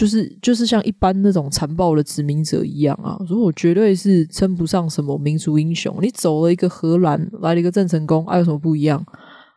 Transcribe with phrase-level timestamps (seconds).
[0.00, 5.94] 就是就是像一般那种残暴的殖民者一样啊，所以我绝对是称不上什么民族英雄。
[6.00, 9.04] 你走了一个荷兰，来了一个郑成功，还、有什么不一样？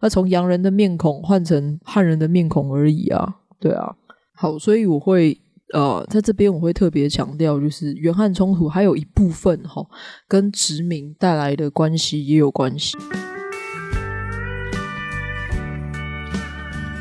[0.01, 3.95] 那从洋人的面孔换成汉人的面孔而已啊，对啊。
[4.35, 5.39] 好，所以我会
[5.73, 9.81] 呃，在这边我会特别强调，就是原汉冲突还有一部分哈、
[10.28, 12.97] 跟殖民带来的关系也有关系。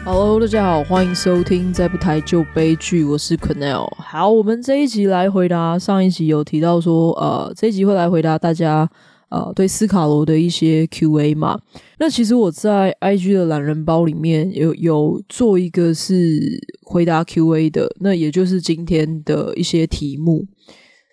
[0.04, 3.88] Hello，大家好，欢迎收听再不台就悲剧，我是 Quennel。
[3.98, 8.90] 好，我们这一集来回答上一集有提到说，呃，这一集会来回答大家。
[9.30, 11.58] 呃，对斯卡罗的一些 Q&A 嘛，
[11.98, 20.44] 那其实我在 IG 的懒人包里面有有做一个是回答 Q&A 的，那也就是今天的一些题目。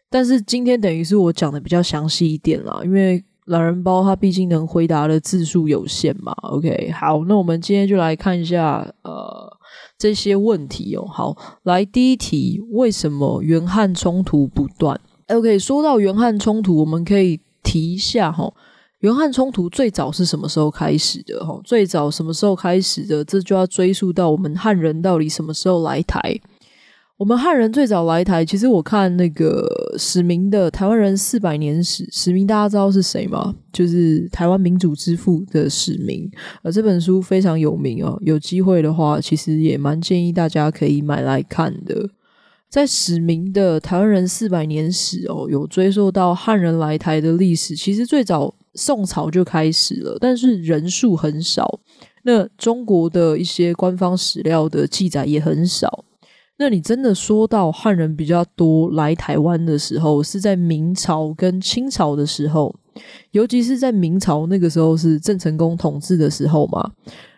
[0.09, 6.31] 但是今天等于是我讲的比较详细一点啦，因为懒人包它毕竟能回答的字数有限嘛。
[6.43, 9.57] OK，好，那我们今天就来看一下呃
[9.97, 11.05] 这些问题哦。
[11.05, 17.39] 好，来第一题，为什么原汉冲突不断？OK，说到原汉冲突，我们可以。
[17.61, 18.51] 提一下哈，
[18.99, 21.45] 原汉冲突最早是什么时候开始的？
[21.45, 23.23] 哈，最早什么时候开始的？
[23.25, 26.39] 这就要追溯到我们汉人到底什么时候来台。
[27.19, 29.67] 我们汉人最早来台，其实我看那个
[29.97, 33.53] 史明的《台湾人四百年史》，史明大家知道是谁吗？
[33.73, 36.31] 就是台湾民主之父的史明，
[36.63, 38.17] 呃，这本书非常有名哦。
[38.21, 42.09] 有机会的话，其实也蛮建议大家可以买来看的。
[42.69, 47.75] 在史明的《台湾人四百年史》哦，有追溯到汉人来台的历史。
[47.75, 51.81] 其实最早宋朝就开始了，但是人数很少。
[52.23, 56.05] 那中国的一些官方史料的记载也很少。
[56.59, 62.75] 那你真的说到汉人比较多来台湾的时候，是在明朝跟清朝的时候，
[63.31, 66.91] 尤其是在明朝那个时候是郑成功统治的时候嘛。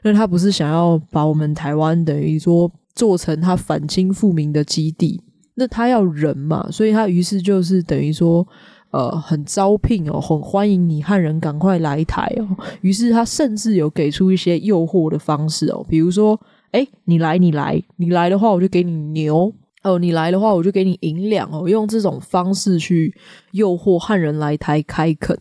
[0.04, 2.70] 那他不是想要把我们台湾等于说。
[2.94, 5.22] 做成他反清复明的基地，
[5.56, 8.46] 那他要人嘛，所以他于是就是等于说，
[8.92, 12.46] 呃，很招聘哦，很欢迎你汉人赶快来台哦。
[12.82, 16.38] 于是他甚至有给出一些诱惑的方式哦，比如说，
[16.72, 23.14] 诶，你来，你来，你来的话，我就给你牛哦，你来的话，我就给你银两哦，用这种方式去
[23.52, 25.38] 诱惑汉人来台开垦。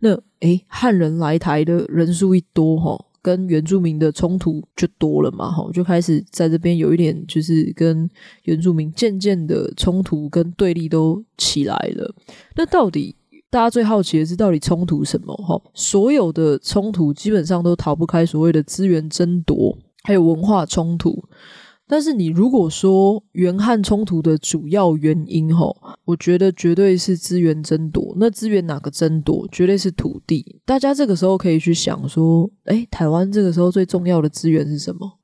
[0.00, 3.04] 那诶，汉人来台的人数一多哈、哦。
[3.24, 8.06] 跟原住民的冲突就多了嘛，哈，就开始在这边有一点，就是跟
[8.42, 12.14] 原住民渐渐的冲突跟对立都起来了。
[12.54, 13.16] 那到底
[13.48, 15.34] 大家最好奇的是，到底冲突什么？
[15.36, 21.24] 哈，所有的冲突基本上都逃不开所谓的资源争夺，还有文化冲突。
[21.86, 25.76] 但是你如果说原汉冲突的主要原因，吼，
[26.06, 28.14] 我觉得绝对是资源争夺。
[28.16, 29.46] 那资源哪个争夺？
[29.52, 30.60] 绝对是土地。
[30.64, 35.18] 大家这个时候可以去想说，诶，台湾这个时候最重要的资源是什么？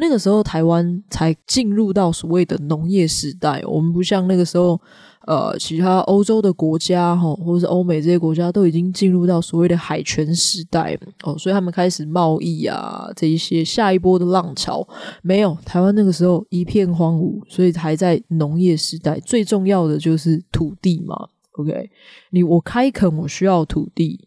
[0.00, 3.62] 那个时候台湾才进入到所谓的农业时代。
[3.66, 4.80] 我们不像那个时候。
[5.26, 14.84] 呃，其他欧洲的国家哈，或者是欧美这些国家都已经进入到所谓的海权时代哦，所以他们开始贸易啊，这一些下一波的浪潮
[15.22, 15.56] 没有。
[15.64, 19.20] 台湾那个时候一片荒芜，所以还在农业时代。
[19.20, 21.90] 最重要的就是土地嘛，OK？
[22.30, 24.26] 你我开垦，我需要土地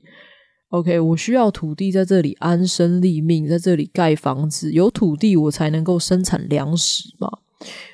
[0.73, 0.99] ，OK？
[0.99, 7.29] 我需要土地在这里安身立命，在这里盖房子，有土地我才能够生产粮食嘛。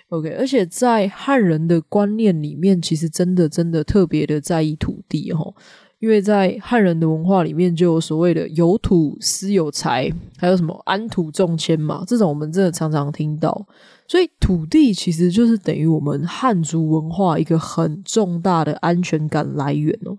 [0.07, 5.53] OK，而且在汉人的观念里面，其实真的真的特别的在意土地哦，
[5.99, 13.67] 因为在汉人的文化里面，就有所谓的有土斯有财，还有什么安土重迁嘛，这种我们真的常常听到，
[14.07, 20.17] 所以土地其实就是等于我们汉族文化一个很重大的安全感来源哦，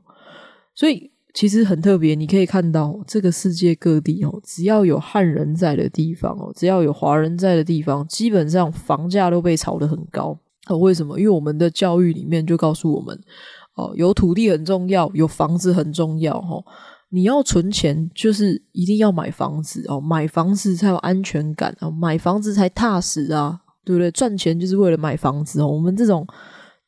[0.74, 1.10] 所以。
[1.32, 10.36] 其实很特别，你可以看到这个世界各地哦，只要有汉人在的地方哦，只要有华人在的地方，基本上房价都被炒得很高。
[10.66, 11.18] 哦，为什么？
[11.18, 13.18] 因为我们的教育里面就告诉我们，
[13.76, 16.34] 哦，有土地很重要，有房子很重要。
[16.36, 16.64] 哦，
[17.10, 24.10] 你要存钱，就是一定要买房子哦，买房子才有安全感哦，买房子才踏实啊，对不对？
[24.10, 26.26] 赚钱就是为了买房子哦，我们这种。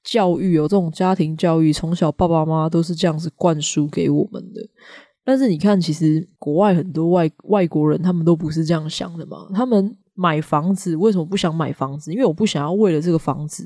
[0.05, 4.61] 教育有这种家庭教育，从小爸爸妈妈都是这样子灌输给我们的。
[5.25, 9.47] 但是你看，其实国外很多外外国人，他们都不是这样想的嘛。
[9.55, 12.13] 他们买房子为什么不想买房子？
[12.13, 13.65] 因为我不想要为了这个房子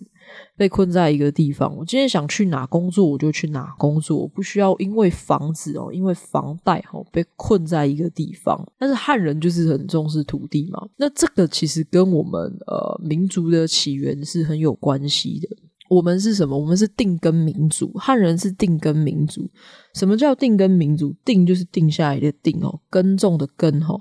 [0.54, 1.74] 被困在一个地方。
[1.74, 8.62] 我今天想去哪工作，我就去哪工作，我不需要因为房子哦，因为房贷哦被困在一个地方。
[8.78, 10.86] 但是汉人就是很重视土地嘛。
[10.98, 15.48] 那这个其实跟我们呃民族的起源是很有关系的。
[15.88, 16.58] 我们是什么？
[16.58, 19.48] 我们是定根民族，汉人是定根民族。
[19.94, 21.14] 什么叫定根民族？
[21.24, 24.00] 定就是定下来的定哦，耕种的耕哦。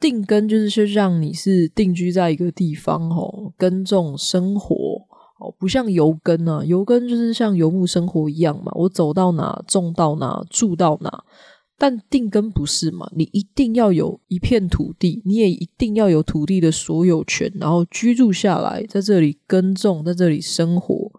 [0.00, 4.74] 定根就是说让你是定居在一个地方哦，耕种生活
[5.40, 11.24] 哦，不像游耕啊，游耕就是像游牧生活一样嘛，我走到哪种到哪住到哪。
[11.78, 21.12] 但定根不是嘛，你一定要有一片土地，你也一定要有土地的所有权，然后居住下来，在这里耕种，在这里生活。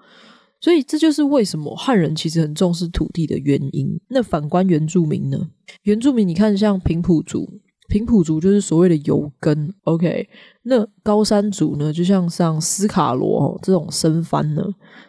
[0.62, 3.98] 所以这就是为什么汉人其实很重视土地的原因。
[4.10, 5.50] 那反观原住民呢？
[5.84, 7.62] 原住民你看，像平埔族。
[7.90, 10.30] 平埔族就是所谓的游耕，OK？
[10.64, 11.92] 那高山族呢？
[11.92, 14.64] 就像像斯卡罗哦这种生番呢，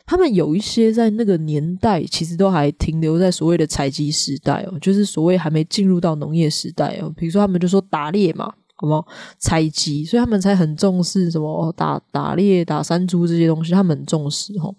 [0.07, 7.13] 他们有一些在那个年代其实都还停留在所谓的采集时代哦，就是所谓还没进入到农业时代哦。
[7.15, 8.47] 比如说他们就说打猎嘛，
[8.77, 9.07] 好不好？
[9.39, 14.75] 采集，所以他们才很重视什么打打猎、打山猪这些东西，他们很重视哦，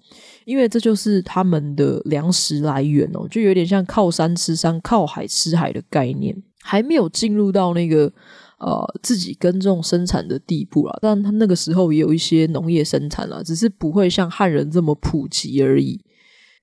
[0.45, 6.35] 因为这就是他们的粮食来源哦，就有点像靠山吃山、靠海吃海的概念。
[6.61, 8.11] 还没有进入到那个
[8.59, 15.99] 呃自己耕种生产的地步啦，但他那个时候也有一些农业生产啦，只是不会像汉人这么普及而已。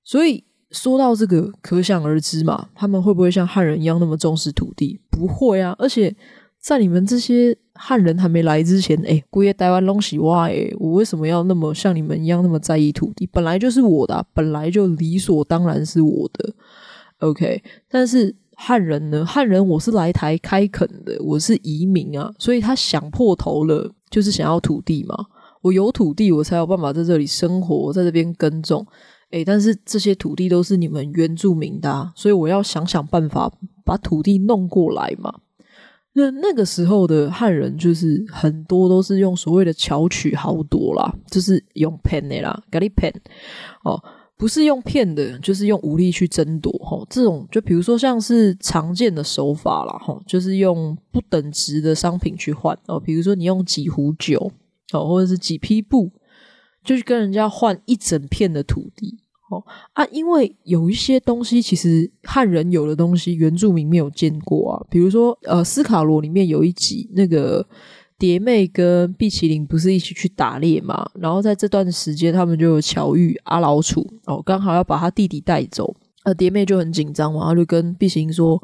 [0.03, 4.99] 所以说到这个，可想而知嘛，他们会不会像汉人一样那么重视土地？
[5.09, 5.75] 不会啊！
[5.77, 6.15] 而且
[6.59, 13.27] 在你们这些汉人还没来之前，哎，姑爷台湾东西哇，哎，我为什么要那么像你们一样那么在意土地？
[13.27, 16.53] 本来就是我的，本来就理所当然是我的。
[17.19, 18.35] OK，但是。
[18.61, 19.25] 汉人呢？
[19.25, 25.15] 汉人我是来台开垦的，我是移民啊，所以他想破头了，就是想要土地嘛。
[25.61, 28.85] 我有土地，我才有办法在这里生活，在这边耕种。
[29.31, 33.49] 诶，但是这些土地都是你们原住民的，所以我要想想办法
[33.85, 35.33] 把土地弄过来嘛。
[36.13, 43.13] 那那个时候的汉人，就是很多都是用所谓的巧取豪夺啦，就是用骗的啦，咖喱骗
[43.85, 44.03] 哦。
[44.39, 54.49] 不是用骗的，就是用武力去争夺，吼，这种就比如说像是常见的手法啦，吼，就是用不等值的商品去换哦，比如说你用几壶酒，
[54.93, 56.09] 哦，或者是几匹布，
[56.85, 59.19] 就去跟人家换一整片的土地，
[59.51, 67.67] 哦啊，因为有一些东西其实汉人有的东西原住民没有见过啊，比如说呃，斯卡罗里面有一集那个。
[68.19, 71.09] 蝶妹跟碧麒麟不是一起去打猎嘛？
[71.15, 75.95] 然后在这段时间，他们就有巧遇阿老楚哦，刚好要把他弟弟带走。
[76.23, 78.61] 呃，蝶妹就很紧张嘛，她就跟碧麒麟说：“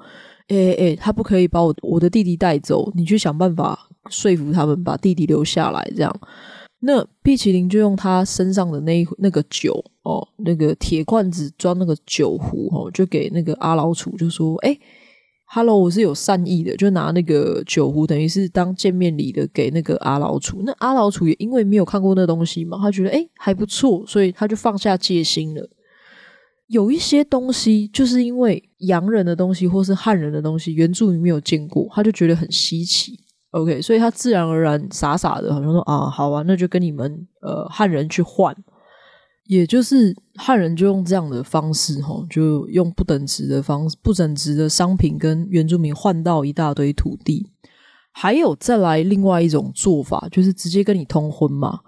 [0.50, 6.14] 哎哎哎，他不可以把我我的弟弟带走，你去想办法说服他们把弟弟留下来。”这样，
[6.82, 14.78] 那碧麒麟就用他身上的那那个酒哦，那个铁罐子装那个酒壶哦，就给那个阿老楚就说：“哎。”
[15.48, 20.62] Hello，我是有善意的，就拿那个酒壶，等于是当见面礼的给那个阿老楚。
[20.66, 25.70] 那阿老楚也因为没有看过那东西嘛，他觉得诶还不错，所以他就放下戒心了。
[26.68, 33.14] 有一些东西就是因为洋人的东西或是汉人的东西，原住民没有见过，他就觉得很稀奇。
[33.52, 38.54] OK，所以他自然而然傻傻的，好像说啊，好啊，那就跟你们呃汉人去换。
[39.46, 47.52] 也就是汉人就用这样的方式，吼，就用不等值的方式，不等值的商品跟原住民换到一大堆土地。
[48.12, 51.80] 还有再来另外一种做法，就是直接跟你通婚嘛。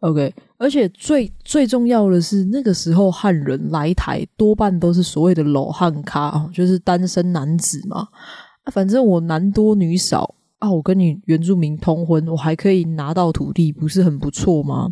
[0.00, 8.08] OK，而且最最重要的是，那个时候汉人来台多半都是所谓的老汉咖，就是单身男子嘛。
[8.72, 14.90] 反正我男多女少啊，我跟你原住民通婚，我还可以拿到土地，不是很不错吗？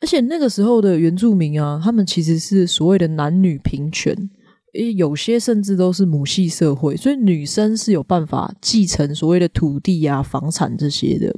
[0.00, 4.14] 而且那个时候的原住民啊，他们其实是所谓的男女平权，
[4.94, 11.34] 有些甚至都是母系社会，所以女生是有办法继承所谓的土地啊、房产这些的。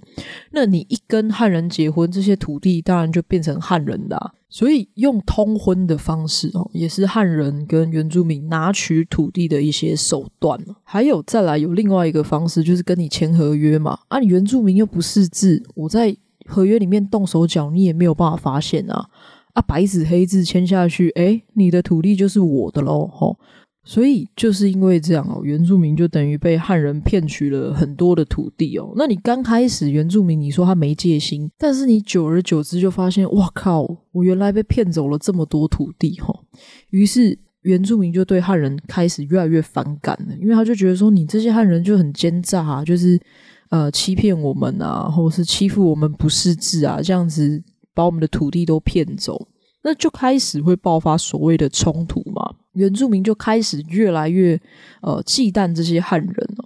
[0.50, 4.34] 那你一跟汉人结婚，这些土地当然就变成汉人的。
[4.50, 10.58] 所以用通婚的方式哦，也是汉人跟原住民拿取土地的一些手段。
[10.82, 13.98] 还有再来有另外一个方式，就是跟你签合约嘛。
[14.08, 16.16] 啊，你原住民又不识字，我在。
[16.48, 19.06] 合约里面动手脚，你也没有办法发现啊！
[19.52, 23.36] 啊，白纸黑字签下去，诶，你的土地就是我的喽，吼！
[23.84, 28.92] 所以就是因为这样哦，原住民就等于被汉人骗取了很多的土地哦。
[28.96, 33.86] 那你刚开始原住民，你说他没戒心，但是你久而久之就发现，哇靠！
[34.12, 36.44] 我原来被骗走了这么多土地，吼！
[36.90, 43.18] 于是原住民就对汉人开始越来越反感了，因为他就觉得说，你这些汉人就很奸诈啊，就是。
[43.70, 49.48] 呃，欺骗我们啊，或者是欺负我们不识字啊，这样子把我们的土地都骗走，
[49.82, 52.54] 那就开始会爆发所谓的冲突嘛。
[52.72, 54.58] 原住民就开始越来越
[55.02, 56.64] 呃忌惮这些汉人哦，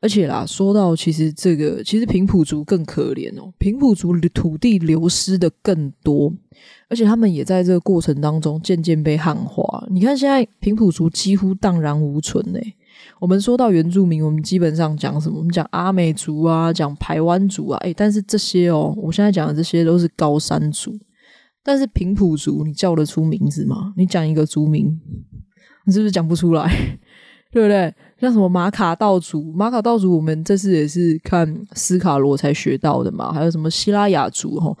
[0.00, 6.32] 而且啦，说到其实这个，其实平埔族更可怜哦，平埔族的土地流失的更多，
[6.88, 9.86] 而且他们也在这个过程当中渐渐被汉化。
[9.90, 12.58] 你看现在平埔族几乎荡然无存呢。
[13.20, 15.38] 我们说到原住民，我们基本上讲什么？
[15.38, 20.92] 我们讲阿美族啊，讲排湾族啊，诶，但是这些哦，我现在讲的这些都是高山族。
[21.64, 23.92] 但是平埔族，你叫得出名字吗？
[23.96, 24.98] 你讲一个族名，
[25.86, 26.98] 你是不是讲不出来？
[27.52, 27.94] 对不对？
[28.18, 33.32] 像什么马卡道族，马卡道族，我们这次也是看斯卡罗才学到的嘛。
[33.32, 34.76] 还有什么西拉雅族，哈，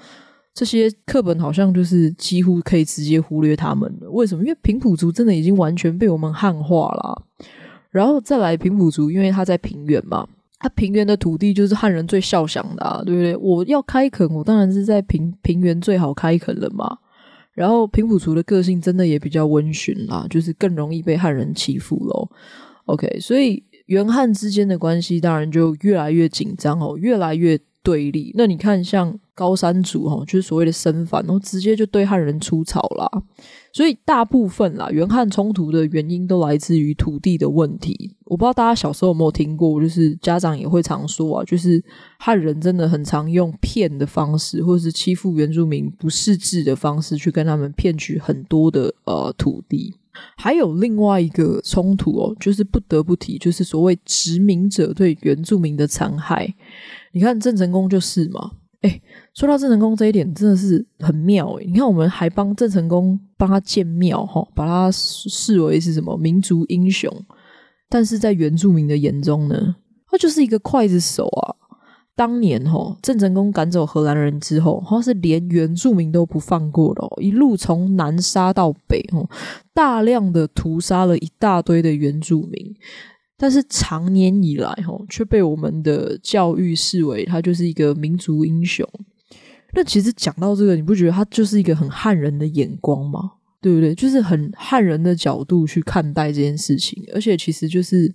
[0.54, 4.10] 这些课本好像就是几乎可以直接忽略他们了。
[4.10, 4.42] 为什么？
[4.42, 7.22] 因为平埔族真的已经完全被我们汉化了。
[7.92, 10.26] 然后再来平埔族，因为他在平原嘛。
[10.58, 13.36] 他平原的土地就是汉人最孝想的啊，对不对？
[13.36, 16.98] 我要开垦，我当然是在平平原最好开垦了嘛。
[17.52, 22.30] 然后平埔族的个性真的也比较温驯啦，就是更容易被汉人欺负咯。
[22.84, 28.32] OK，所以原汉之间的关系当然就越来越紧张哦，越来越对立。
[28.36, 33.08] 那你看，像高山族哦，就是所谓的生番，然后直接就对汉人出草啦。
[33.72, 38.14] 所以大部分啦，原汉冲突的原因都来自于土地的问题。
[38.24, 41.82] 我不知道大家小时候有没有听过，就是家长也会常说啊，就是
[42.18, 49.94] 汉人真的很常用骗的方式，或者是欺负原住民不识字的方式，去跟他们骗取很多的呃土地。
[50.36, 56.54] 还有另外一个冲突哦，就是不得不提，就是所谓殖民者对原住民的残害。
[57.12, 58.52] 你看郑成功就是嘛。
[58.82, 59.00] 哎，
[59.32, 61.64] 说到郑成功这一点，真的是很妙诶。
[61.66, 67.08] 你看，我们还帮郑成功帮他建庙，哈，把他视为是什么民族英雄。
[67.88, 69.76] 但是在原住民的眼中呢，
[70.10, 71.54] 他就是一个刽子手啊。
[72.16, 79.00] 当年哈，郑成功赶走荷兰人之后，他是连原住民都不放过的，一路从南杀到北，
[79.72, 82.74] 大量的屠杀了一大堆的原住民。
[83.42, 88.88] 但是长年以来，吼，却被我们的教育视为他就是一个民族英雄。
[89.72, 93.32] 那其实讲到这个，你不觉得他就是一个很汉人的眼光吗？
[93.60, 93.92] 对不对？
[93.96, 98.14] 就是很汉人的角度去看待这件事情，而且其实就是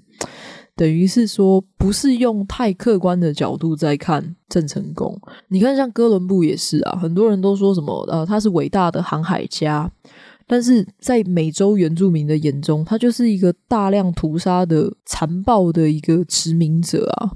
[0.78, 5.20] 等于是说，不是用太客观的角度在看郑成功。
[5.50, 9.92] 你看，像哥伦布也是啊，很多人都说什么，呃，他是伟大的航海家。
[10.50, 17.32] 但是在美洲原住民的眼中，他就是一个大量屠杀的残暴的一个殖民者啊！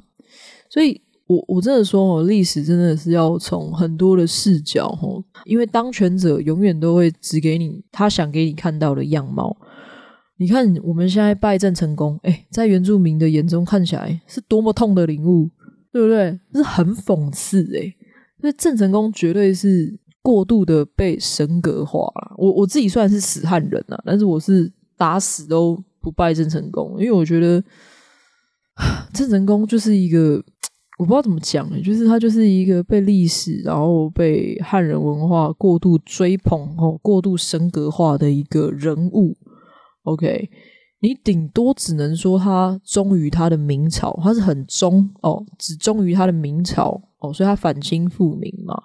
[0.70, 9.58] 所以我我真的说哦，历史真的是要从很多的视角哦，因为当权者永远都会只给你他想给你看到的样貌。
[10.38, 15.50] 你看我们现在拜占成功，哎，在原住民的眼中看起来是多么痛的领悟，
[15.91, 16.39] 对不对？
[16.53, 17.94] 是很讽刺诶，
[18.39, 20.00] 所以郑成功绝对是。
[20.22, 27.63] 过度的被神格化了，我我自己算是死汉人啊，但是我是打死都不拜郑成功，因为我觉得
[29.13, 30.44] 郑成功就是一个
[31.00, 39.36] 我不知道怎么讲，就是他就是一个被历史然后被汉人文化过度追捧哦，过度神格化的一个人物。
[40.04, 40.50] OK，
[41.00, 48.75] 你顶多只能说他忠于他的明朝，他是很忠哦，只忠于他的明朝哦，所以他反清复明嘛。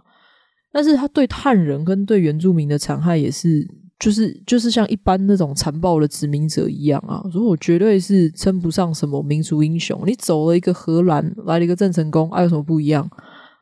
[0.76, 3.66] 但是他对汉人跟对原住民的残害也是，
[3.98, 9.98] 就是就是像一般那种残暴的殖民者一样啊，所以我绝对是称不上什么民族英雄。
[10.04, 13.08] 你走了一个荷兰，来了一个郑成功，还、有什么不一样？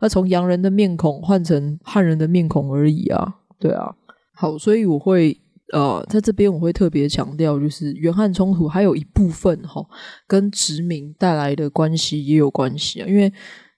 [0.00, 3.94] 那从洋人的面孔换成汉人的面孔而已啊，对啊。
[4.34, 5.40] 好，所以我会
[5.72, 9.86] 呃，在这边我会特别强调，就是原汉冲突还有一部分哈、
[10.26, 13.32] 跟殖民带来的关系也有关系啊，因为。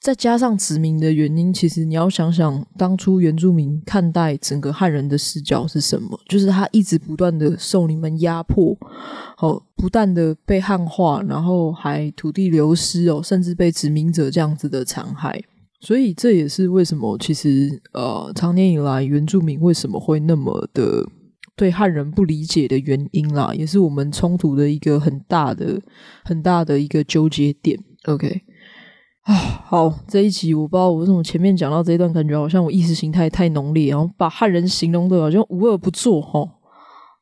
[0.06, 6.16] 再加上殖民的原因，其实你要想想，当初原住民看待整个汉人的视角是什么？
[6.28, 8.78] 就是他一直不断的受你们压迫，
[9.38, 15.42] 哦，不断的被汉化，然后还土地流失哦，甚至被殖民者这样子的残害。
[15.80, 21.04] 所以这也是为什么，其实呃，长年以来原住民为什么会那么的
[21.56, 25.80] 对汉人不理解的原因啦，也是我们冲突的一个很大的、
[26.24, 27.76] 很大的一个纠结点。
[28.04, 28.42] OK。
[29.26, 36.48] 啊，好，这一集我不知道我为什么前面讲到这一段，感觉好像我意识形态太浓烈，然后把汉人形容的好像无恶不作，哈，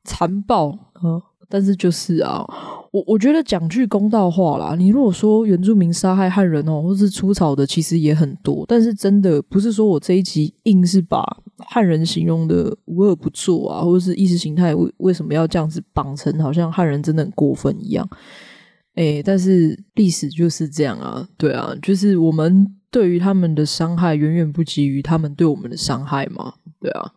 [0.04, 0.68] 残暴，
[1.02, 2.44] 嗯，但是就是啊，
[2.92, 11.25] 我我觉得讲句公道话啦，你如果说原住民杀害汉人哦，或是出草的，其实也很多，但是真的不是说我这一集硬是把
[11.56, 18.06] 汉人形容的无恶不作啊，或者是意识形态为为什么要这样子绑成好像汉人真的很过分一样。
[18.94, 27.12] 诶，但是历史就是这样啊，对啊，就是我们对于他们的伤害远远不及于他们对我们的伤害嘛，对啊。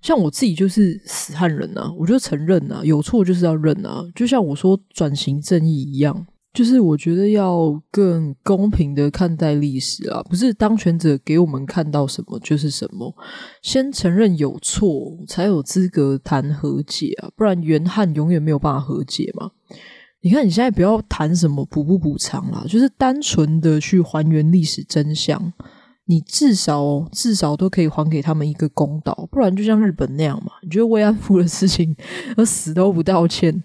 [0.00, 4.04] 像我自己就是死汉人啊，我就承认啊，有错就是要认啊。
[4.16, 13.14] 就像我说转型正义一样，就是我觉得要更公平的看待历史啊，不是当权者给我们看到什么就是什么，
[13.62, 19.52] 先承认有错才有资格谈和解啊，不然原汉永远没有办法和解嘛。
[20.24, 25.52] 你看，你现在不要谈什么补不补偿啦，就是单纯的去还原历史真相，
[26.06, 30.52] 你至少至少都可以还给他们一个公道，不然就像日本那样嘛。
[30.62, 31.94] 你觉得慰安妇的事情，
[32.36, 33.64] 而死都不道歉，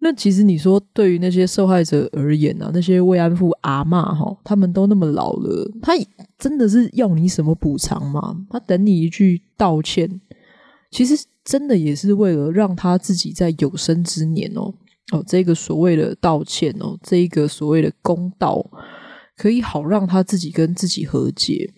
[0.00, 5.92] 那其实你说对于那些受害者而言啊，那些慰安妇阿嬷哈，他们都那么老了，他
[6.36, 8.36] 真的是要你什么补偿吗？
[8.50, 10.20] 他等你一句道歉，
[10.90, 14.74] 其实真的也是为了让他自己在有生之年哦
[15.12, 18.64] 哦，这个所谓的道歉哦，这一个所谓的公道，
[19.36, 21.70] 可以好让他自己跟自己和解。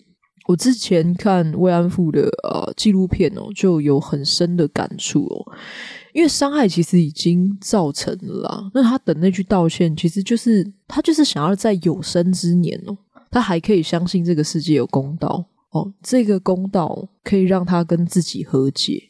[0.47, 5.51] 我之前看慰安妇的呃纪录片哦，就有很深的感触哦，
[6.13, 8.71] 因为伤害其实已经造成了啦。
[8.73, 12.95] 那他等那句道歉，其实就是他就是想要在有生之年哦，
[13.31, 19.09] 他还可以相信这个世界有公道哦，这个公道可以让他跟自己和解。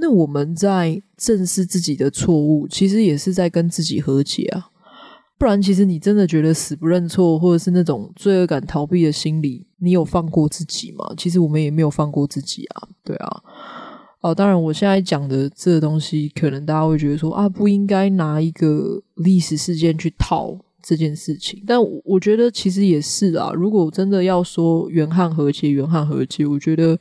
[0.00, 4.68] 那我们在正视自己的错误，其实也是在跟自己和解啊。
[5.38, 11.14] 不然，其实你真的觉得死不认错，或者是那种罪恶感逃避的心理，你有放过自己吗？
[11.16, 13.42] 其实我们也没有放过自己啊，对啊。
[14.20, 21.64] 哦，当然，我现在讲的这个东西，可能大家会觉得说啊，不应该拿一个历史事件去套这件事情。
[21.66, 23.50] 但我觉得其实也是啊。
[23.54, 26.98] 如果真的要说冤案和解，冤案和解，我觉得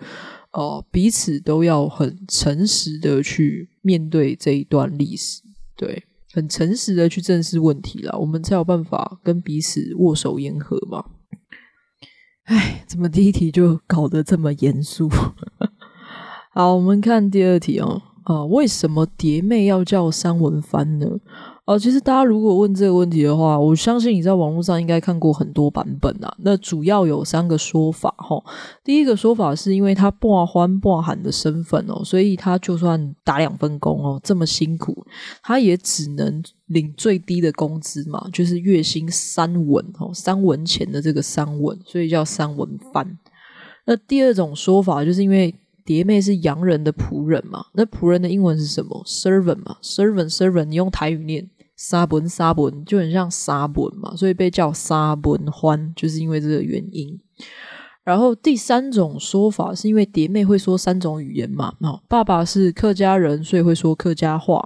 [0.51, 5.41] 哦，彼此都要很诚实的去面对这一段历史，
[5.75, 6.05] 对。
[6.31, 11.03] 很诚实的去正视问题啦，我们才有办法跟彼此握手言和嘛。
[12.43, 15.09] 哎，怎么第一题就搞得这么严肃？
[16.53, 18.03] 好，我们看第二题哦。
[18.25, 21.07] 啊，为什么蝶妹要叫三文帆呢？
[21.69, 26.35] 哦，其实大家如果问这个问题的话，我相信你在网络上应该看过很多版本啊。
[26.39, 28.43] 那主要有三个说法哈。
[28.83, 35.05] 第一个说法是因为他半欢半喊的身份哦，所以他就算打两份工哦，这么辛苦，
[35.43, 43.19] 他也只能领最低的工资嘛，就是月薪三文哦，三文钱的这个三文，所以叫三文番。
[43.85, 45.53] 那第二种说法就是因为
[45.85, 51.47] 蝶妹是洋人的仆人嘛，那仆人的英文是什么？servant 嘛，servant servant，你用台语念。
[51.81, 57.17] 沙本沙本就很像沙本嘛，所以被叫沙本欢，就是因为这个原因。
[58.03, 64.59] 然后第三种说法是因为蝶妹会说三种语言嘛，哦，爸爸是客家人，所以会说客家话；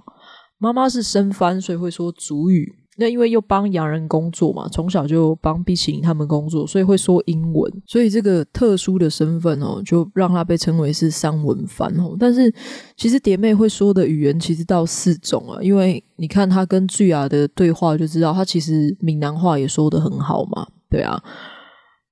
[0.58, 2.74] 妈妈是生番，所以会说族语。
[2.96, 7.72] 那因为又帮洋人工作嘛，从小就帮碧淇淋他们工作，所以会说英文。
[7.86, 12.16] 所以这个特殊的身份哦，就让他被称为是三文番哦。
[12.18, 12.52] 但是
[12.96, 21.22] 其实蝶妹会说的语言其实到四种啊，因为你看她跟巨雅的对话就知道，她其实闽南话也说得很好嘛，对啊。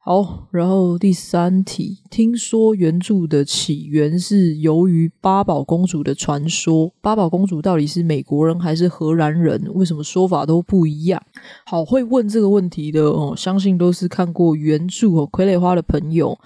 [0.05, 6.93] 好，然后第三题，听说原著的起源是由于八宝公主的传说。
[7.01, 9.63] 八宝公主到底是美国人还是荷兰人？
[9.73, 11.23] 为什么说法都不一样？
[11.65, 16.37] 好，会问这个问题的哦，相信都是看过原著哦，《傀儡花》的朋友。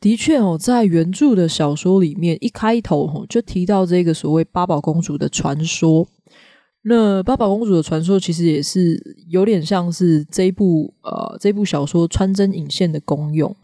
[0.00, 6.08] 的确哦，在原著的小说里面，一开头哦就提到这个所谓八宝公主的传说。
[6.84, 13.54] 那八宝公主的传说其实也是有点像是这部呃这部小说穿针引线的功用，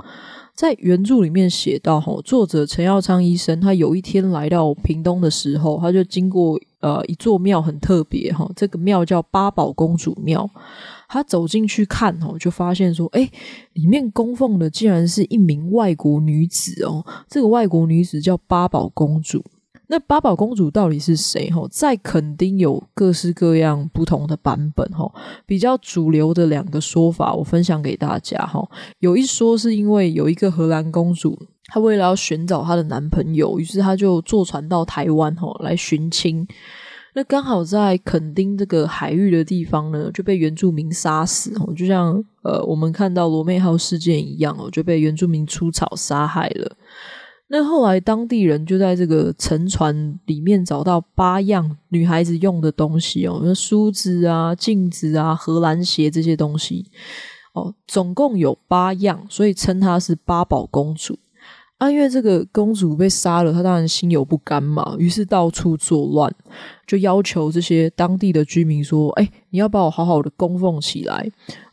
[0.55, 10.49] 在原著里面写到吼，作者陈耀昌医生他有一天来到屏东的时候，他就经过呃一座庙很特别哈，这个庙叫八宝公主庙，
[11.09, 13.29] 他走进去看吼，就发现说，诶，
[13.73, 19.43] 里面供奉的竟然是一名外国女子哦，这个外国女子叫八宝公主。
[19.91, 21.51] 那八宝公主到底是谁？
[21.51, 24.87] 哈，在垦丁有各式各样不同的版本。
[24.91, 25.11] 哈，
[25.47, 28.37] 比较主流的两个说法，我分享给大家。
[28.47, 28.63] 哈，
[29.01, 36.47] 有一说是因为有一个荷兰公主，她为了要寻找她的男朋友，于是她就坐船到台湾，哈，来寻亲。
[37.15, 41.51] 那刚好在垦丁这个海域的地方呢，就被原住民杀死。
[41.59, 46.77] 哦，就像呃，我们看到罗妹号事件一样，哦，就被原住民出草杀害了。
[47.51, 56.85] 那后来，当地人就在这个沉船里面找到八样女孩子用的东西哦，那梳子啊、镜子啊、荷兰鞋这些东西
[57.55, 61.19] 哦，总共有八样，所以称她是八宝公主。
[61.79, 66.31] 啊，因为这个公主被杀了，她当然心有不甘嘛，于是到处作乱，
[66.87, 71.27] 就要求这些当地的居民说：“哎，你要把我好好的供奉起来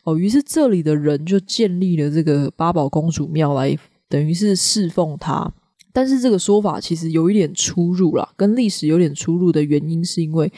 [0.04, 5.52] 哦。”于是这里的人就建立了这个八宝公主庙来，等于是侍奉她。
[5.96, 10.52] 但是这个说法其实有一点出入啦，跟历史有点出入的原因是因为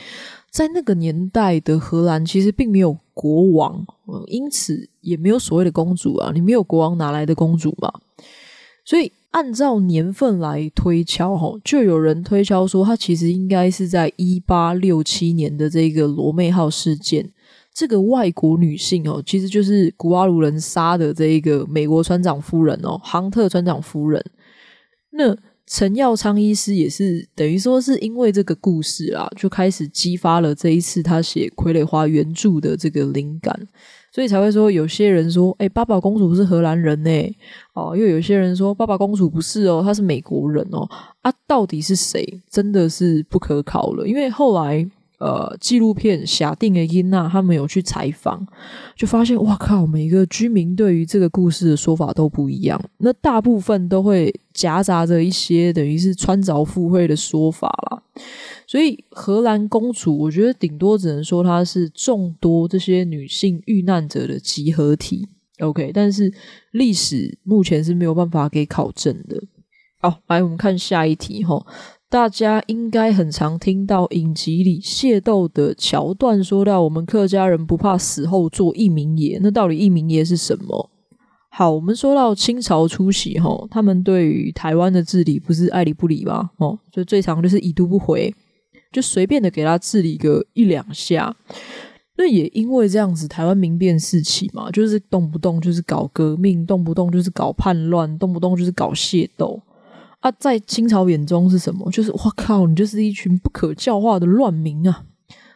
[0.50, 3.86] 在那个年代的荷兰其实并没有国王，
[4.26, 7.94] 因此也没有所谓的公主啊，你没有国王哪来的公主嘛？
[8.84, 17.30] 所以按照年份来推敲，吼，就有人推敲说，他其实应该是在一八六七年的这个罗妹号事件。
[17.72, 24.26] 这个外国女性哦，其实就是古阿鲁人杀的这一个美国船长夫人哦，杭特船长夫人。
[25.12, 33.68] 那陈耀昌医师也是等于说是因为这个故事啊，就开始激发了这一次他写《傀儡花》原著的这个灵感。
[34.10, 37.12] 所以才会说，有些人说，哎，八宝公主是荷兰人呢，
[37.74, 40.90] 哦，又有些人说，八宝公主不是哦，她是美国人哦，
[41.22, 42.42] 啊，到底是谁？
[42.50, 44.08] 真的是不可考了。
[44.08, 48.46] 因为后来，呃，纪录片《下定的囡仔》他们有去采访，
[48.96, 58.04] 就发现，哇靠，每个居民对于这个故事的说法都不一样，那大部分都会夹杂着一些等于是穿凿附会的说法啦。
[58.68, 65.28] 所以荷兰公主，我觉得顶多只能说她是众多这些女性遇难者的集合体。
[65.60, 66.32] OK，但是
[66.72, 69.42] 历史目前是没有办法给考证的。
[70.00, 71.66] 好，来我们看下一题哈。
[72.10, 80.90] 大家应该很常听到影集里械斗的桥段，说到我们客家人不怕死后做一民爷，那到底一民爷是什么？
[81.50, 86.50] 好，我们说到清朝初期哈，他们对于台湾的治理不是爱理不理吗？
[86.58, 88.34] 哦，就最常就是已读不回。
[88.94, 91.36] 就随便的给他治理个一两下，
[92.16, 99.62] 那也因为这样子，台湾民变四起嘛，就是动不动就是搞革命，动不动就是搞叛乱，动不动就是搞械斗
[100.30, 100.36] 啊。
[100.40, 101.90] 在清朝眼中是什么？
[101.92, 105.04] 就是哇靠，你就是一群不可教化的乱民啊！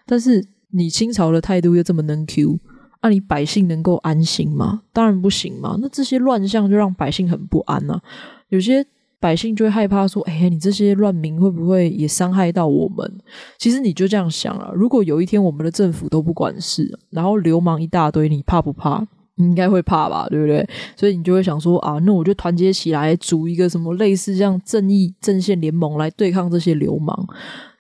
[0.06, 2.60] 但是你清朝的态度又这么能 Q，
[3.00, 4.84] 啊，你百姓能够安心吗？
[4.94, 5.78] 当然不行嘛。
[5.82, 8.02] 那这些乱象就让百姓很不安啊，
[8.50, 8.86] 有些。
[9.22, 13.20] 百姓就会害怕说：“哎，你这些乱民会不会也伤害到我们？”
[13.60, 19.08] 其实你就这样想了，如果有一天我们的政府都不管事，然后流氓一大堆，你怕不怕？
[19.42, 20.68] 应该会怕吧，对不对？
[20.96, 27.28] 所以你就会想说：“啊，那我就团结起来，组一个什么类似这样正义阵线联盟来对抗这些流氓。”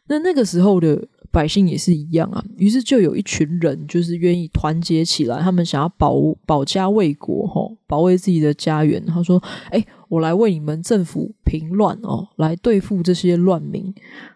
[0.08, 9.04] 那那个时候的百姓也是一样啊，于是就有一群人就是愿意团结起来，他们想要保保家卫国，吼，保卫自己的家园。
[9.06, 13.94] 他说：“哎。”我来为你们政府平乱哦，来对付这些乱民。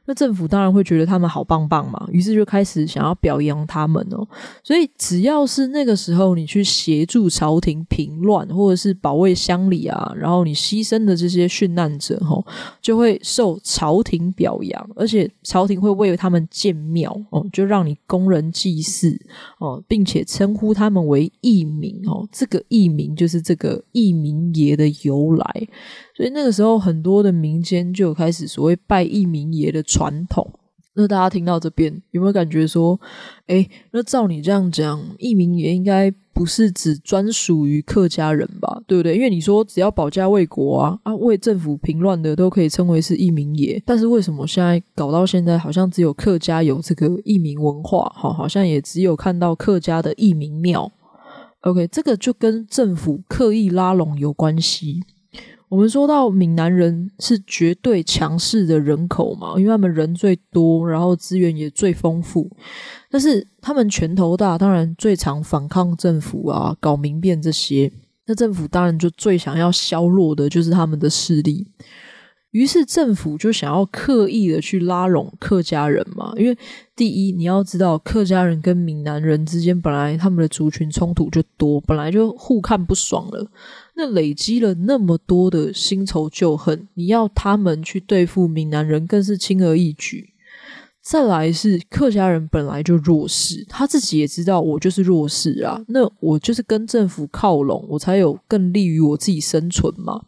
[0.07, 4.27] 那政府当然会觉得他们好棒棒嘛，于是就开始想要表扬他们哦。
[4.61, 12.45] 所以只要是那个时候你去协助朝廷平乱，或者是保卫乡里啊，然后你牺牲的这些殉难者哦，
[12.81, 19.17] 就会受朝廷表扬，而且朝廷会为他们建庙哦，就让你供人祭祀
[19.57, 22.27] 哦，并且称呼他们为义民哦。
[22.31, 25.67] 这个义民就是这个义民爷的由来。
[26.15, 30.49] 所以那个时候，很多的民间就有开始所谓拜义民爷的传统。
[30.97, 32.97] 那大家听到这边，有没有感觉说，
[33.47, 38.81] 诶，那照你这样讲，义民爷应该不是只专属于客家人吧？
[38.87, 39.13] 对不对？
[39.15, 43.83] 因为你说只要保家卫国啊，啊，为政府平乱的都可以称为是义民爷。
[43.85, 48.09] 但是为什么现在搞到现在，好像只有客家有这个义民文化？
[48.15, 50.89] 好，好像也只有看到客家的义民庙。
[51.59, 55.01] OK，这个就跟政府刻意拉拢有关系。
[55.67, 62.49] 我们说到闽南人是绝对强势的人口嘛，因为他们人最多，然后资源也最丰富，
[63.09, 67.91] 但是他们拳头大，当然最常反抗政府啊，搞民变这些，
[68.27, 71.67] 那政府当然就最想要削弱的就是他们的势力。
[72.51, 76.57] 于是政府就想要刻意的去拉拢客家人嘛，因为
[76.95, 83.45] 第一你要知道客家人跟闽南人之间本来他们的族群冲突就多，本来就互看不爽了，
[83.95, 90.34] 那累积了那么多的新仇旧恨，你要他们去对付闽南人更是轻而易举。
[91.05, 100.19] 再来是客家人本来就弱势，他自己也知道我就是弱势啊，那我就是跟政府靠拢，我才有更利于我自己生存嘛。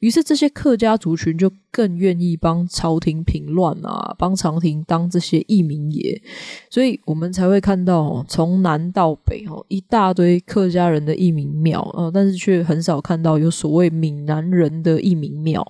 [0.00, 6.20] 于是这些客家族群就更愿意帮朝廷平乱啊，帮朝廷当这些义民爷，
[6.68, 15.64] 所以我们才会看到哦，从南到北哦，一大堆客家人的义民庙啊，但是却很少看到有所谓闽南人的义民庙。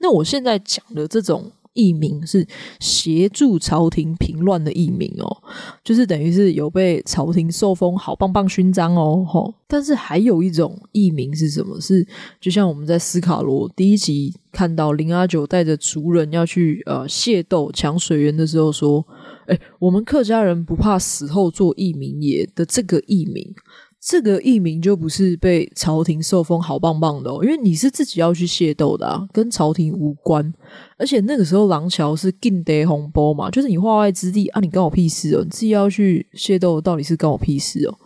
[0.00, 1.50] 那我现在讲的这种。
[1.76, 2.44] 义民是
[2.80, 5.36] 协助朝廷平乱的义民哦，
[5.84, 9.54] 就是等于是有被朝廷受封好棒棒勋章哦，吼。
[9.68, 11.80] 但是还有一种义民是什么？
[11.80, 12.06] 是
[12.40, 19.04] 就像我们在斯卡罗第一集看到林阿九带着族人要去呃械斗抢水源的时候说，
[19.46, 23.44] 诶，我们客家人不怕死后做义民也的这个义民。
[24.08, 30.54] 这个义名就不是被朝廷受封好棒棒的哦，因为你是自己要去械斗的啊，跟朝廷无关。
[30.96, 37.98] 而且那个时候廊桥是禁地红包嘛，就是你化外之地啊，你关我屁事哦，你自己要去械斗，到底是关我屁事哦。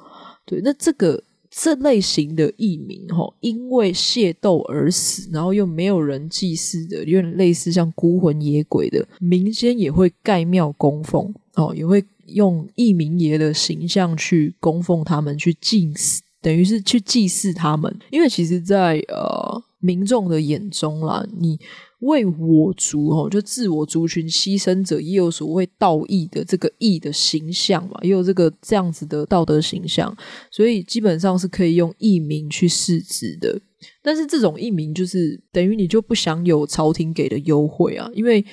[0.46, 12.02] 对，那这个这类型的义名哈，因为械斗而死，然后又没有人祭祀的，有点类似像孤魂野鬼的，民间也会盖庙供奉哦，也会。
[12.32, 17.94] 用义民爷的形象去供奉他们，去祭祀，等于是去祭祀他们。
[18.10, 21.58] 因为其实在，呃民众的眼中啦，你
[22.00, 30.14] 为我族哦，就自我族群牺牲者，也有所谓道义的这个义的形象嘛，也有这个这样子的道德形象，
[30.50, 33.58] 所以基本上是可以用义民去释之的。
[34.02, 38.44] 但是这种义民就是等于你就不享有朝廷给的优惠啊，因为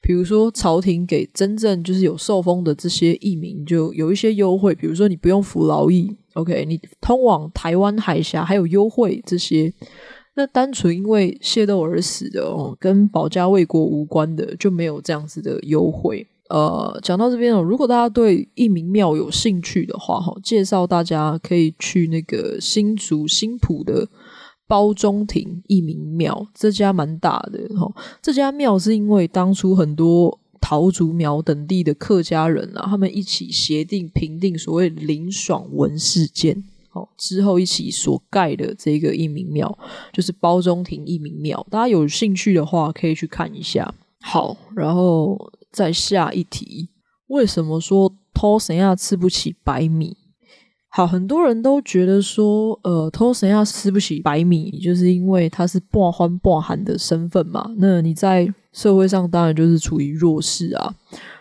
[0.00, 9.72] 比如说朝廷给真正就是有受封的这些义民就有一些优惠，比如说你不用服劳役，OK，你通往台湾海峡还有优惠这些。
[10.38, 16.26] 那单纯因为械斗而死的哦，跟保家卫国无关的就没有这样子的优惠。
[16.50, 24.06] 呃，讲到这边哦，如果大家对义民庙有兴趣的话，哈，介绍大家可以去那个新竹新埔的
[24.66, 27.90] 包中亭一民庙，这家蛮大的哈。
[28.20, 36.64] 这家庙是因为当初很多桃竹苗等地的客家人啊，他们一起协定平定所谓林爽文事件。
[37.18, 39.78] 之后一起所盖的这个一民庙，
[40.14, 41.66] 就是包中亭一民庙。
[41.70, 43.94] 大家有兴趣的话，可以去看一下。
[44.22, 46.88] 好，然后再下一题：
[47.26, 50.16] 为什么说土生仔吃不起白米？
[50.96, 57.70] 好，很多人都觉得说，呃，土生仔吃不起白米，就是因为他是半欢半寒的身份嘛。
[57.76, 60.90] 那你在社会上当然就是处于弱势啊，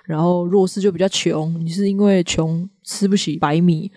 [0.03, 3.89] 然后弱势就比较穷，你是因为穷吃不起白米。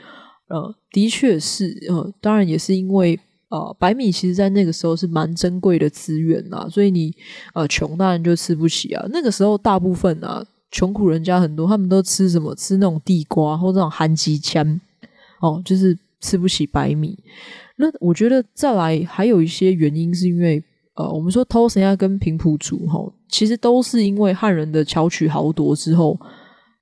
[0.47, 3.19] 呃，的确是，呃，当然也是因为，
[3.49, 7.13] 呃，白米其实在那个时候是蛮珍贵的资源呐，所以你，
[7.55, 9.05] 呃，穷当然就吃不起啊。
[9.11, 10.41] 那个时候大部分啊，
[10.71, 12.55] 穷苦人家很多，他们都吃什么？
[12.55, 14.81] 吃那种地瓜或者那种番薯签，
[15.41, 17.19] 哦，就是吃不起白米。
[17.77, 20.63] 那我觉得再来还有一些原因，是因为，
[20.95, 26.19] 呃，我们说偷生仔跟平埔族，哈、哦，其实都是因为汉人的巧取豪夺之后。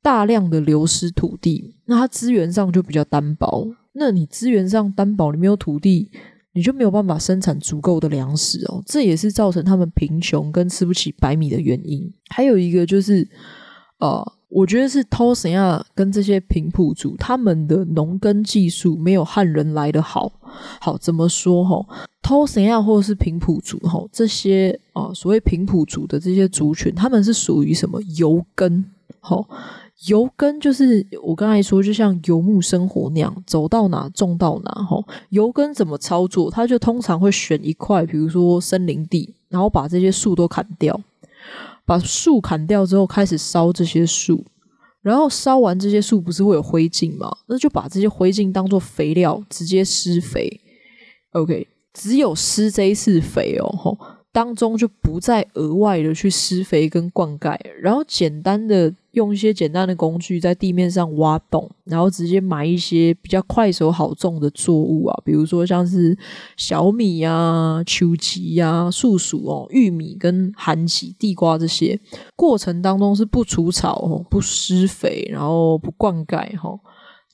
[0.02, 3.66] 大量的流失土地，那它资源上就比较单薄。
[3.94, 6.08] 那你资源上单薄，你没有土地，
[6.52, 8.80] 你就没有办法生产足够的粮食哦。
[8.86, 12.08] 这也是造成他们贫穷跟吃不起白米的原因。
[12.28, 13.28] 还有一个就是，
[13.98, 20.32] 呃，我觉得是土生仔跟这些平埔族他们的农耕技术没有汉人来得好。
[20.80, 21.86] 好，怎么说吼？
[22.22, 28.84] 土生仔或者是平埔族吼，这些啊、所谓平埔族的这些族群，他们是属于什么游耕？
[29.20, 29.46] 吼。
[30.08, 34.70] 游耕就是我刚才说，就像游牧生活那样，走到哪种到哪。
[34.84, 36.50] 吼，游耕怎么操作？
[36.50, 41.00] 他就通常会选一块，比如说森林地，然后把这些树都砍掉，
[41.86, 44.44] 把树砍掉之后，开始烧这些树，
[45.00, 47.30] 然后烧完这些树不是会有灰烬吗？
[47.46, 50.60] 那就把这些灰烬当做肥料，直接施肥。
[51.30, 53.98] OK，只有施这一次肥哦，吼，
[54.32, 58.92] 当中就不再额外的去施肥跟灌溉，然后简单的。
[59.16, 66.16] 用一些简单的工具在地面上挖洞，然后直接埋一些比较快手好种的作物啊，比如说像是
[66.56, 71.98] 小米啊、秋萁啊、粟薯哦、玉米跟番薯、地瓜这些。
[72.36, 76.78] 过程当中是不除草、不施肥，然后不灌溉哈。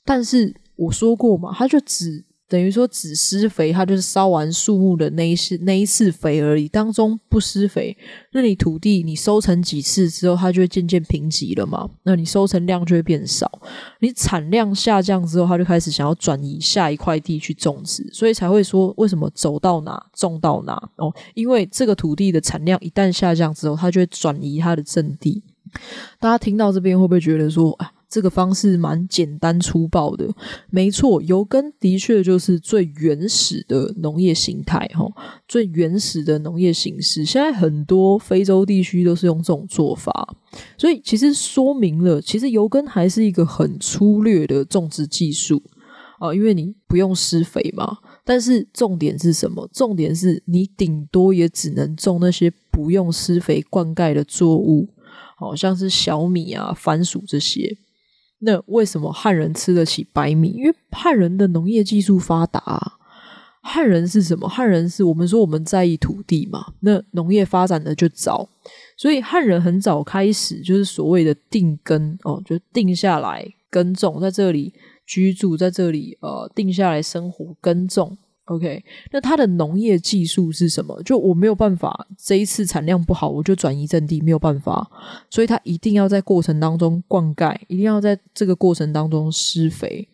[0.05, 2.23] 但是我说过嘛，它就只。
[2.49, 7.97] 等于说只施肥，它就是烧完树木的那一次那一次肥而已，当中不施肥，
[8.33, 11.89] 那你土地你收成几次之后，它就会渐渐贫瘠了嘛？
[12.03, 13.49] 那你收成量就会变少，
[14.01, 21.11] 你产量下降之后，它就开始想要转移下一块地去种植，所以才会说为什么走到哪种到哪哦？
[21.33, 25.41] 因为这个土地的产量一旦下降之后，它就会转移它的阵地。
[26.19, 27.91] 大家听到这边会不会觉得说啊？
[28.13, 30.29] 这个方式蛮简单粗暴的，
[30.69, 35.11] 没错，游耕的确就是最原始的农业形态，哈，
[35.47, 37.25] 最原始的农业形式。
[37.25, 40.35] 现在很多非洲地区都是用这种做法，
[40.77, 45.63] 所以其实说明了，其实游耕还是一个很粗略的种植技术
[46.19, 47.97] 啊，因为你不用施肥嘛。
[48.23, 49.67] 但是重点是什么？
[49.73, 54.87] 重点是你顶多也只能种那些不用施肥灌溉的作物，
[55.35, 57.75] 好像是小米啊、番薯这些。
[58.45, 60.49] 那为什么汉人吃得起白米？
[60.49, 62.99] 因为汉人的农业技术发达。
[63.65, 64.47] 汉人是什么？
[64.49, 66.73] 汉人是我们说我们在意土地嘛。
[66.81, 68.49] 那农业发展的就早，
[68.97, 74.73] 所以汉人很早开始就是所谓的定耕哦，就定下来耕种，在这里
[75.07, 78.17] 居住，在这里呃定下来生活耕种。
[78.45, 81.01] OK，那他的农业技术是什么？
[81.03, 84.85] 就我没有办法，这一次产量不好，我就转移阵地，没有办法，
[85.29, 90.07] 所以他一定要在过程当中灌溉，一定要在这个过程当中施肥，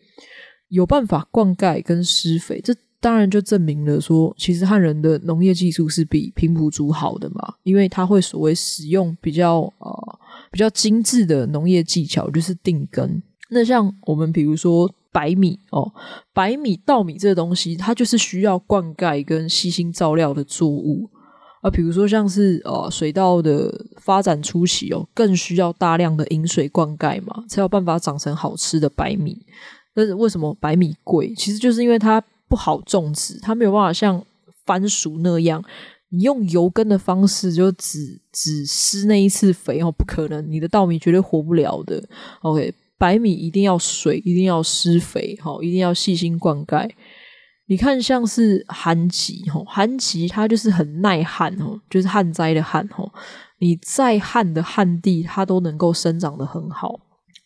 [0.68, 10.18] 有办法灌溉跟施肥，这当然就证明了说，其实汉人的农业技术是比平埔族好的嘛，因为他会所谓使用比较呃
[10.52, 13.20] 比较精致的农业技巧，就是定根。
[13.48, 15.92] 那像我们比如说白米哦，
[16.32, 21.10] 白米、稻米这个东西，它就是需要灌溉跟细心照料的作物。
[21.62, 23.70] 啊，比如说像是呃水稻的
[24.00, 29.36] 发展初期哦，更需要大量的饮水灌溉嘛，才有办法长成好吃的白米。
[29.94, 31.34] 但是为什么白米贵？
[31.34, 32.18] 其实就是因为它
[32.48, 34.24] 不好种植，它没有办法像
[34.64, 35.62] 番薯那样，
[36.08, 42.02] 你用油耕的方式就只只施那一次肥哦，不可能，你的稻米绝对活不了的。
[42.40, 46.90] OK，白米一定要水，一定要施肥，哈，一定要细心灌溉。
[47.64, 53.10] 你看，像是旱瘠吼，旱极它就是很耐旱哦，就是旱灾的旱哦。
[53.58, 57.00] 你再旱的旱地，它都能够生长的很好。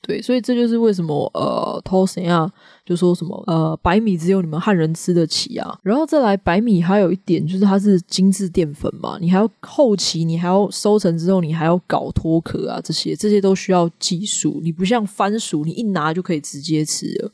[0.06, 2.50] 对，所以这就是为什么呃，偷谁啊？
[2.84, 5.78] 就说什么呃，白米只有你们汉人吃得起啊。
[5.82, 14.60] 然后再来，白米还有一点就是它是精致淀粉嘛，你还要后期你还要收成之后，你还要搞脱壳啊，这些这些都需要技术。
[14.62, 17.32] 你不像番薯，你一拿就可以直接吃了。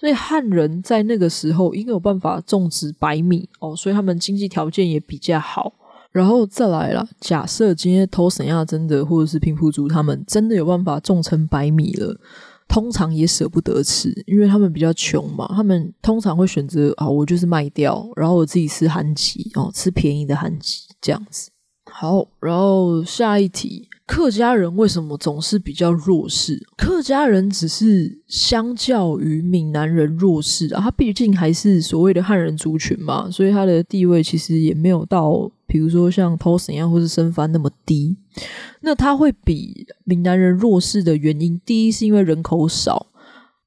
[0.00, 5.72] 所以汉人在那个时候应该有办法种植白米哦，所以他们经济条件也比较好。
[6.12, 12.18] 然后再来啦，假设今天偷沈亚真的或者是平铺族他们真的有办法种成白米了，
[12.66, 21.50] 通常也舍不得吃，因为他们比较穷嘛，他们通常会选择啊、我就是卖掉，然后我自己吃旱瘠哦，吃便宜的旱瘠这样子。
[21.92, 23.89] 好，然后下一题。
[24.10, 26.60] 客家人为什么总是比较弱势？
[26.76, 38.16] 客家人只是相较于闽南人弱势啊，他毕竟还是所谓的汉人族群嘛，所以他的地位其实也没有到，比如说像土生一样或是生番那么低。
[38.80, 43.06] 那他会比闽南人弱势的原因，第一是因为人口少。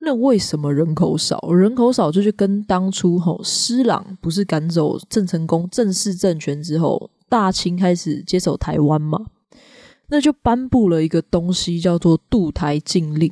[0.02, 1.40] 那为什么人口少？
[1.54, 9.28] 人口少就是跟当初吼施琅不是赶走郑成功郑氏政权之后，大清开始接手台湾嘛。
[10.08, 13.32] 那就颁布了一个东西，叫做渡台禁令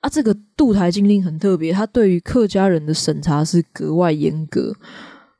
[0.00, 0.08] 啊。
[0.08, 4.74] 这个渡台禁令很特别，它对于客家人的审查是格外严格。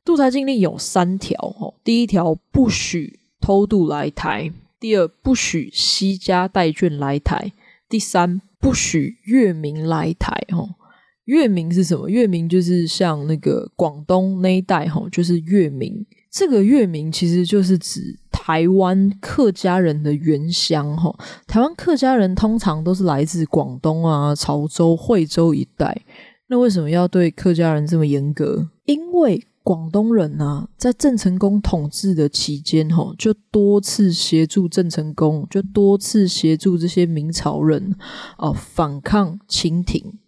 [0.04, 7.52] 渡台禁令有三条哦，第一条不许偷渡来台，第二不许携家带眷来台，
[7.88, 10.32] 第三不许越民来台。
[10.52, 10.70] 哦，
[11.26, 12.08] 越民是什么？
[12.08, 16.06] 越民就是像那个广东那一带，吼，就是越民。
[16.30, 21.14] 这个越民其实就是指台湾客家人的原乡哈。
[21.46, 26.02] 台湾客家人通常都是来自广东啊、潮州、惠州一带。
[26.46, 28.68] 那为什么要对客家人这么严格？
[28.84, 37.94] 因为广东人呢、啊，在郑成功统治的期间哈，就多次协助郑成功，就多次协助这些明朝人
[38.38, 40.19] 哦反抗清廷。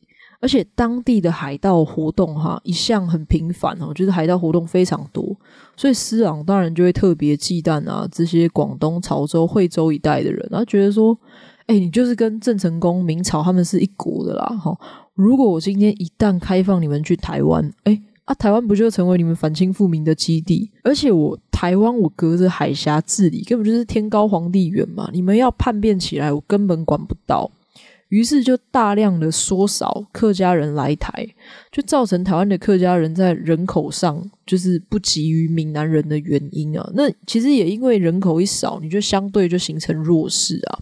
[0.43, 5.25] 而且当地的海盗活动哈一向很频繁哦，就是海盗活动非常多，
[5.77, 11.17] 所以施琅当然就会特别忌惮啊这些广东、潮州、惠州一带的人，他觉得说，
[11.67, 14.77] 哎，你就是跟郑成功、明朝他们是一国的啦哈。
[15.15, 20.71] 如果我今天一旦开放你们去台湾，哎啊，台湾不就成为你们反清复明的基地？
[20.83, 27.49] 而且我台湾我隔着海峡治理，根本就是天高皇帝远嘛，你们要叛变起来，我根本管不到。
[28.13, 31.27] 于是就大量的缩少客家人来台，
[31.71, 36.87] 就造成台湾的客家人在人口上就是不及于闽南人的原因啊。
[36.95, 40.79] 那其实也因为人口一少，你就相对就形成弱势啊。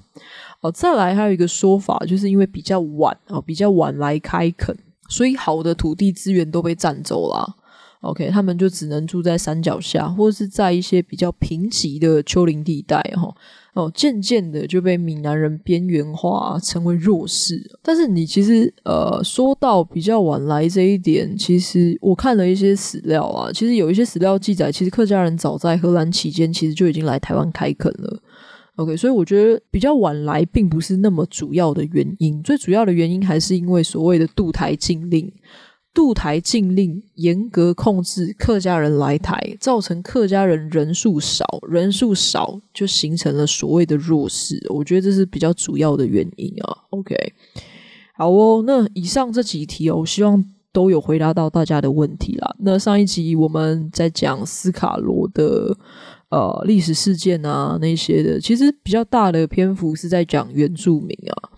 [0.60, 4.76] 哦，再来还有一个说法，就是因为比较晚啊，比较晚来开垦，
[5.08, 7.56] 所以好的土地资源都被占走了。
[8.00, 13.32] OK，他们就只能住在山脚下，或者是在一些比较贫瘠的丘陵地带哈。
[13.74, 17.60] 哦渐渐的就被闽南人边缘化，成为弱势。
[17.82, 28.20] 但是你其实呃，说到比较晚来这一点，其实我看了一些史料啊，其实有一些史料记载，其实客家人早在荷兰期间，其实就已经来台湾开垦了。
[28.76, 35.30] OK，所以我觉得比较晚来，并不是那么主要的原因，最主要的原因还是因为所谓的渡台禁令。
[35.92, 44.64] 渡台禁令严格控制客家人来台，造成客家人人数少，人数少就形成了所谓的弱势。
[44.70, 46.78] 我觉得这是比较主要的原因啊。
[46.90, 47.16] OK，
[48.14, 52.54] 好哦，那以上这几题哦，我希望都有回答到大家的问题啦。
[52.60, 55.76] 那上一集我们在讲斯卡罗的
[56.28, 61.50] 呃历史事件啊那些的，其实比较大的篇幅是在讲原住民啊。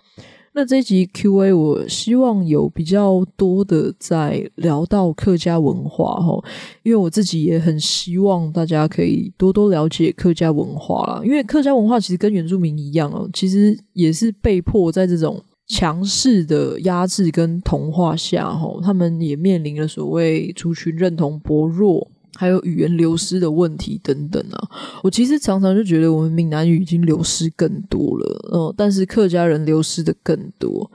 [0.55, 6.45] 那这一集 Q&A，我希望有比较多的在聊到客家文化哈，
[6.83, 11.23] 因为我自己也很希望大家可以多多了解客家文化啦。
[11.25, 22.07] 因为客家文化其实跟原住民一样哦，其实也是被迫在这种强势的压制跟同化下哈，他们也面临了所谓族群认同薄弱。
[22.35, 24.69] 还有语言流失的问题等等啊，
[25.03, 30.91] 我其实常常就觉得我们闽南语已经流失更多了，嗯，但是客家人流失的更多。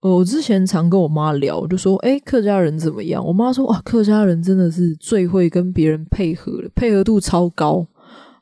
[0.00, 7.86] 我之前常跟我妈聊，就说：“诶，客家人怎么样？”我妈说：“哇，客家人真的是最会跟别人配合了，配合度超高。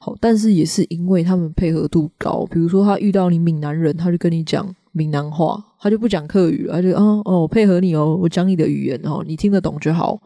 [0.00, 10.20] 好，但是也是因为他们配合度高，比如说他遇到你闽南人，他就跟你讲闽南话，他就不讲客语，他就啊哦，我配合你哦，我讲你的语言哦，你听得懂就好。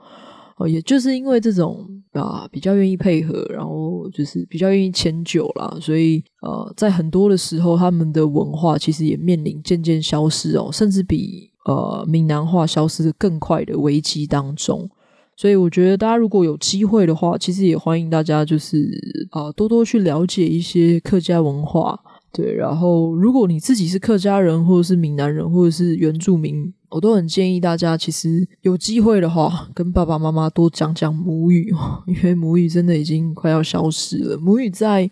[0.56, 1.86] 哦，也就是因为这种
[2.22, 14.88] 啊，比较愿意配合，然后就是比较愿意迁就啦，所以呃，在很多的时候，他们的文化其实也面临渐渐消失哦，甚至比呃闽南话消失的更快的危机当中。
[15.36, 18.88] 所以我觉得大家如果有机会的话，其实也欢迎大家就是
[19.30, 22.00] 啊多多去了解一些客家文化。
[22.32, 31.72] 对，然后如果你自己是客家人，或者是闽南人，或者是原住民，我都很建议大家，其实有机会的话，跟爸爸妈妈多讲讲母语，
[32.06, 34.36] 因为母语真的已经快要消失了。
[34.38, 35.10] 母语在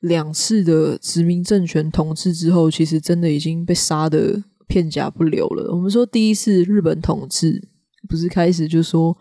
[0.00, 5.72] 两次的殖民政权统治之后，其实真的已经被杀的片甲不留了。
[5.74, 7.68] 我们说第一次日本统治，
[8.08, 9.16] 不是开始就说。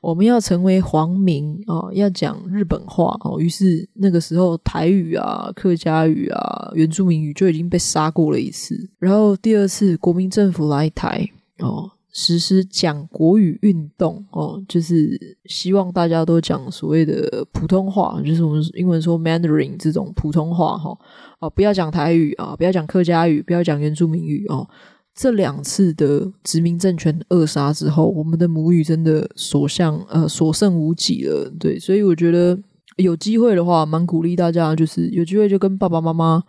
[0.00, 3.40] 我们要成为皇民啊，要讲日本话哦。
[3.40, 8.76] 于是那个时候，台语啊、客家语啊、原住民语就已经被杀过了一次。
[9.00, 11.28] 然后第二次国民政府来台
[11.58, 20.96] 哦，实施讲国语运动哦，就是希望大家都讲所谓的普通话，就是我们英文说 Mandarin 这种普通话哈
[21.40, 24.68] 哦，不要讲台语啊，不要讲客家语，不要讲原住民语哦。
[25.14, 31.52] 这两次的殖民政权扼杀之后，我们的母语真的所向呃所剩无几了。
[31.58, 32.56] 对，所以我觉得
[32.98, 36.40] 有机会的话，蛮鼓励大家，就是有机会就跟爸爸妈妈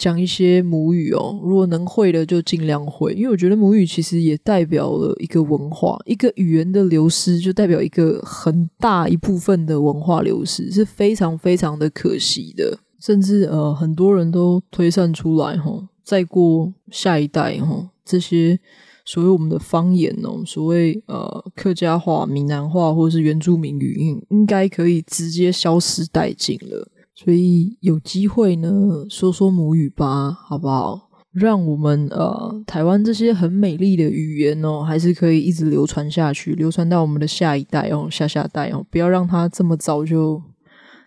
[0.00, 1.38] 讲一些母语哦。
[1.42, 12.78] 如果能会的，就尽量会，因为我觉得母语其实也代表了一个文化，一个语言的流失，就代表一个很大一部分的文化流失，是非常非常的可惜的。
[12.98, 17.68] 甚至呃，很多人都推算出来哈、哦，再过下一代哈。
[17.68, 18.58] 哦这些
[19.04, 26.88] 所谓我们的方言哦，所谓呃客家话、闽南话或者是原住民语，应应该可以直接消失殆尽了。
[27.22, 31.10] 所以有机会呢，说说母语吧，好不好？
[31.32, 40.40] 让我们呃台湾这些很美丽的语言哦，还是可以一直流传下去，流传到我们的下一代哦、下下代哦，不要让它这么早就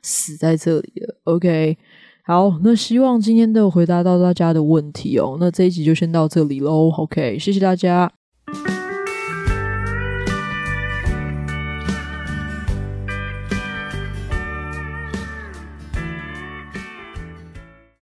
[0.04, 1.16] 死在这里了。
[1.24, 1.78] OK。
[2.26, 5.36] 好，那希望今天都有回答到大家的问题哦。
[5.42, 6.90] 那这一集就先到这里喽。
[6.92, 8.10] OK，谢谢大家。